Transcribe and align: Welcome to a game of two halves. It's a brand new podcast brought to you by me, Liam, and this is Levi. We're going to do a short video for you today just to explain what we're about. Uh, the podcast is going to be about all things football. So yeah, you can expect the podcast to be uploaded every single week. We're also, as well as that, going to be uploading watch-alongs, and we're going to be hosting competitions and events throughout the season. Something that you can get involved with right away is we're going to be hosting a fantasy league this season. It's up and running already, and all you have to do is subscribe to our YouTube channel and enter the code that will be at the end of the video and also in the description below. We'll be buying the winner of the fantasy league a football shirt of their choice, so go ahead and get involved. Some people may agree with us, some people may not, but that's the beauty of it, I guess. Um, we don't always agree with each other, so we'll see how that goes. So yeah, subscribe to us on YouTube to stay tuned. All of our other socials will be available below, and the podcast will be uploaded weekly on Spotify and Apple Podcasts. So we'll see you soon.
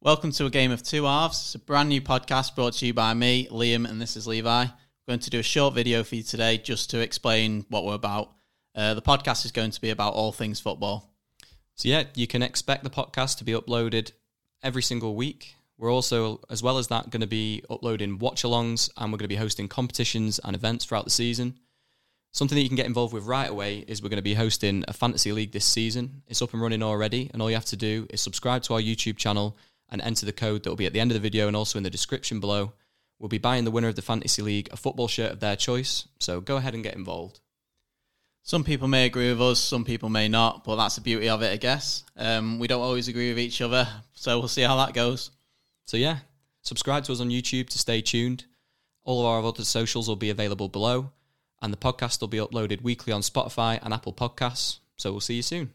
Welcome 0.00 0.30
to 0.30 0.46
a 0.46 0.50
game 0.50 0.70
of 0.70 0.84
two 0.84 1.06
halves. 1.06 1.40
It's 1.40 1.54
a 1.56 1.58
brand 1.58 1.88
new 1.88 2.00
podcast 2.00 2.54
brought 2.54 2.74
to 2.74 2.86
you 2.86 2.94
by 2.94 3.14
me, 3.14 3.48
Liam, 3.50 3.84
and 3.84 4.00
this 4.00 4.16
is 4.16 4.28
Levi. 4.28 4.62
We're 4.62 4.70
going 5.08 5.18
to 5.18 5.28
do 5.28 5.40
a 5.40 5.42
short 5.42 5.74
video 5.74 6.04
for 6.04 6.14
you 6.14 6.22
today 6.22 6.56
just 6.56 6.90
to 6.90 7.00
explain 7.00 7.66
what 7.68 7.84
we're 7.84 7.94
about. 7.94 8.30
Uh, 8.76 8.94
the 8.94 9.02
podcast 9.02 9.44
is 9.44 9.50
going 9.50 9.72
to 9.72 9.80
be 9.80 9.90
about 9.90 10.14
all 10.14 10.30
things 10.30 10.60
football. 10.60 11.12
So 11.74 11.88
yeah, 11.88 12.04
you 12.14 12.28
can 12.28 12.44
expect 12.44 12.84
the 12.84 12.90
podcast 12.90 13.38
to 13.38 13.44
be 13.44 13.54
uploaded 13.54 14.12
every 14.62 14.82
single 14.82 15.16
week. 15.16 15.56
We're 15.76 15.92
also, 15.92 16.42
as 16.48 16.62
well 16.62 16.78
as 16.78 16.86
that, 16.86 17.10
going 17.10 17.22
to 17.22 17.26
be 17.26 17.64
uploading 17.68 18.20
watch-alongs, 18.20 18.90
and 18.96 19.10
we're 19.10 19.18
going 19.18 19.24
to 19.24 19.28
be 19.28 19.34
hosting 19.34 19.66
competitions 19.66 20.38
and 20.44 20.54
events 20.54 20.84
throughout 20.84 21.06
the 21.06 21.10
season. 21.10 21.58
Something 22.30 22.54
that 22.54 22.62
you 22.62 22.68
can 22.68 22.76
get 22.76 22.86
involved 22.86 23.12
with 23.12 23.24
right 23.24 23.50
away 23.50 23.78
is 23.88 24.00
we're 24.00 24.10
going 24.10 24.18
to 24.18 24.22
be 24.22 24.34
hosting 24.34 24.84
a 24.86 24.92
fantasy 24.92 25.32
league 25.32 25.50
this 25.50 25.64
season. 25.64 26.22
It's 26.28 26.40
up 26.40 26.52
and 26.52 26.62
running 26.62 26.84
already, 26.84 27.30
and 27.32 27.42
all 27.42 27.50
you 27.50 27.56
have 27.56 27.64
to 27.64 27.76
do 27.76 28.06
is 28.10 28.20
subscribe 28.20 28.62
to 28.62 28.74
our 28.74 28.80
YouTube 28.80 29.16
channel 29.16 29.56
and 29.90 30.00
enter 30.02 30.26
the 30.26 30.32
code 30.32 30.62
that 30.62 30.70
will 30.70 30.76
be 30.76 30.86
at 30.86 30.92
the 30.92 31.00
end 31.00 31.10
of 31.10 31.14
the 31.14 31.20
video 31.20 31.46
and 31.46 31.56
also 31.56 31.78
in 31.78 31.82
the 31.82 31.90
description 31.90 32.40
below. 32.40 32.72
We'll 33.18 33.28
be 33.28 33.38
buying 33.38 33.64
the 33.64 33.70
winner 33.70 33.88
of 33.88 33.96
the 33.96 34.02
fantasy 34.02 34.42
league 34.42 34.68
a 34.70 34.76
football 34.76 35.08
shirt 35.08 35.32
of 35.32 35.40
their 35.40 35.56
choice, 35.56 36.06
so 36.20 36.40
go 36.40 36.56
ahead 36.56 36.74
and 36.74 36.84
get 36.84 36.94
involved. 36.94 37.40
Some 38.42 38.64
people 38.64 38.88
may 38.88 39.04
agree 39.04 39.28
with 39.28 39.42
us, 39.42 39.60
some 39.60 39.84
people 39.84 40.08
may 40.08 40.28
not, 40.28 40.64
but 40.64 40.76
that's 40.76 40.94
the 40.94 41.00
beauty 41.00 41.28
of 41.28 41.42
it, 41.42 41.52
I 41.52 41.56
guess. 41.56 42.04
Um, 42.16 42.58
we 42.58 42.66
don't 42.66 42.80
always 42.80 43.08
agree 43.08 43.28
with 43.28 43.38
each 43.38 43.60
other, 43.60 43.86
so 44.14 44.38
we'll 44.38 44.48
see 44.48 44.62
how 44.62 44.76
that 44.76 44.94
goes. 44.94 45.30
So 45.86 45.96
yeah, 45.96 46.18
subscribe 46.62 47.04
to 47.04 47.12
us 47.12 47.20
on 47.20 47.28
YouTube 47.28 47.68
to 47.70 47.78
stay 47.78 48.00
tuned. 48.00 48.44
All 49.02 49.20
of 49.20 49.26
our 49.26 49.42
other 49.42 49.64
socials 49.64 50.08
will 50.08 50.16
be 50.16 50.30
available 50.30 50.68
below, 50.68 51.10
and 51.60 51.72
the 51.72 51.76
podcast 51.76 52.20
will 52.20 52.28
be 52.28 52.38
uploaded 52.38 52.82
weekly 52.82 53.12
on 53.12 53.22
Spotify 53.22 53.78
and 53.82 53.92
Apple 53.92 54.12
Podcasts. 54.12 54.78
So 54.96 55.10
we'll 55.10 55.20
see 55.20 55.34
you 55.34 55.42
soon. 55.42 55.74